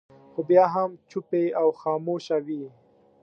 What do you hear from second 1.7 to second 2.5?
خاموشه